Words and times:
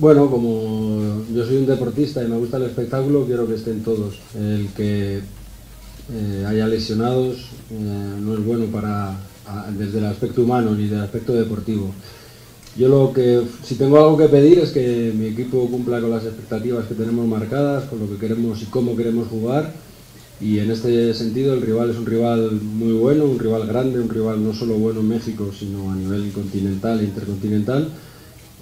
Bueno, 0.00 0.30
como 0.30 1.26
yo 1.30 1.44
soy 1.44 1.58
un 1.58 1.66
deportista 1.66 2.24
y 2.24 2.26
me 2.26 2.38
gusta 2.38 2.56
el 2.56 2.62
espectáculo, 2.62 3.26
quiero 3.26 3.46
que 3.46 3.56
estén 3.56 3.82
todos. 3.82 4.14
El 4.34 4.68
que 4.74 5.18
eh, 5.18 6.44
haya 6.48 6.66
lesionados 6.68 7.36
eh, 7.70 8.14
no 8.18 8.32
es 8.32 8.42
bueno 8.42 8.64
para 8.72 9.14
desde 9.76 9.98
el 9.98 10.06
aspecto 10.06 10.40
humano 10.40 10.74
ni 10.74 10.86
del 10.86 11.02
aspecto 11.02 11.34
deportivo. 11.34 11.90
Yo 12.78 12.88
lo 12.88 13.12
que, 13.12 13.42
si 13.62 13.74
tengo 13.74 13.98
algo 13.98 14.16
que 14.16 14.28
pedir 14.28 14.60
es 14.60 14.70
que 14.70 15.12
mi 15.14 15.26
equipo 15.26 15.68
cumpla 15.68 16.00
con 16.00 16.08
las 16.08 16.24
expectativas 16.24 16.86
que 16.86 16.94
tenemos 16.94 17.26
marcadas, 17.28 17.84
con 17.84 18.00
lo 18.00 18.08
que 18.08 18.16
queremos 18.16 18.62
y 18.62 18.66
cómo 18.66 18.96
queremos 18.96 19.28
jugar. 19.28 19.70
Y 20.40 20.60
en 20.60 20.70
este 20.70 21.12
sentido 21.12 21.52
el 21.52 21.60
rival 21.60 21.90
es 21.90 21.98
un 21.98 22.06
rival 22.06 22.52
muy 22.52 22.92
bueno, 22.92 23.26
un 23.26 23.38
rival 23.38 23.66
grande, 23.66 24.00
un 24.00 24.08
rival 24.08 24.42
no 24.42 24.54
solo 24.54 24.76
bueno 24.76 25.00
en 25.00 25.08
México, 25.08 25.50
sino 25.52 25.92
a 25.92 25.94
nivel 25.94 26.32
continental 26.32 27.00
e 27.00 27.04
intercontinental. 27.04 27.90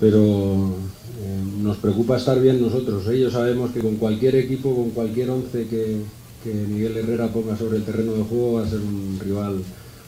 Pero 0.00 0.74
eh, 1.22 1.42
nos 1.62 1.76
preocupa 1.76 2.16
estar 2.16 2.40
bien 2.40 2.60
nosotros. 2.60 3.06
Ellos 3.08 3.34
sabemos 3.34 3.70
que 3.70 3.80
con 3.80 3.96
cualquier 3.96 4.36
equipo, 4.36 4.74
con 4.74 4.90
cualquier 4.90 5.30
once 5.30 5.66
que, 5.68 6.20
Miguel 6.42 6.96
Herrera 6.96 7.28
ponga 7.28 7.54
sobre 7.54 7.76
el 7.76 7.84
terreno 7.84 8.14
de 8.14 8.22
juego 8.22 8.54
va 8.54 8.62
a 8.62 8.68
ser 8.68 8.78
un 8.78 9.20
rival 9.22 9.56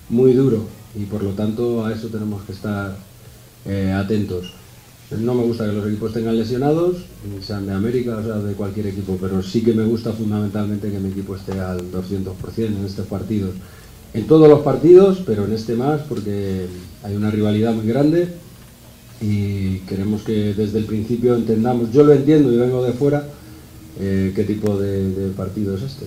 muy 0.09 0.33
duro 0.33 0.65
y 0.99 1.05
por 1.05 1.23
lo 1.23 1.33
tanto 1.33 1.85
a 1.85 1.93
eso 1.93 2.09
tenemos 2.09 2.43
que 2.45 2.53
estar 2.53 2.97
eh, 3.67 3.93
atentos. 3.93 4.55
No 5.11 5.35
me 5.35 5.43
gusta 5.43 5.67
que 5.67 5.73
los 5.73 5.87
equipos 5.87 6.15
tengan 6.15 6.39
lesionados, 6.39 7.05
sean 7.43 7.67
de 7.67 7.75
América 7.75 8.17
o 8.17 8.23
sea 8.23 8.37
de 8.37 8.55
cualquier 8.55 8.87
equipo, 8.87 9.19
pero 9.21 9.43
sí 9.43 9.63
que 9.63 9.75
me 9.75 9.85
gusta 9.85 10.13
fundamentalmente 10.13 10.91
que 10.91 10.99
mi 10.99 11.11
equipo 11.11 11.37
esté 11.37 11.61
al 11.61 11.93
200% 11.93 12.33
en 12.57 12.87
estos 12.87 13.07
partidos. 13.07 13.51
En 14.15 14.27
todos 14.27 14.49
los 14.49 14.61
partidos, 14.61 15.23
pero 15.27 15.45
en 15.45 15.53
este 15.53 15.75
más 15.75 16.01
porque 16.09 16.67
hay 17.03 17.15
una 17.15 17.31
rivalidad 17.31 17.75
muy 17.75 17.87
grande 17.87 18.29
y 19.23 19.79
queremos 19.89 20.23
que 20.23 20.53
desde 20.53 20.79
el 20.79 20.85
principio 20.85 21.37
entendamos, 21.37 21.93
yo 21.93 22.03
lo 22.03 22.13
entiendo 22.13 22.53
y 22.53 22.57
vengo 22.57 22.83
de 22.83 22.93
fuera, 22.93 23.25
eh, 24.01 24.33
qué 24.35 24.43
tipo 24.43 24.77
de, 24.77 25.31
partido 25.37 25.77
es 25.77 25.83
este. 25.83 26.07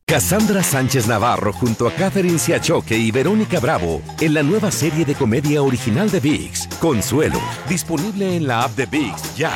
Cassandra 0.05 0.61
Sánchez 0.61 1.07
Navarro 1.07 1.53
junto 1.53 1.87
a 1.87 1.91
Catherine 1.93 2.37
Siachoque 2.37 2.97
y 2.97 3.11
Verónica 3.11 3.59
Bravo 3.59 4.01
en 4.19 4.33
la 4.33 4.43
nueva 4.43 4.71
serie 4.71 5.05
de 5.05 5.15
comedia 5.15 5.61
original 5.63 6.09
de 6.11 6.19
VIX, 6.19 6.67
Consuelo, 6.79 7.39
disponible 7.69 8.35
en 8.35 8.47
la 8.47 8.63
app 8.63 8.75
de 8.75 8.85
VIX 8.85 9.35
ya. 9.35 9.51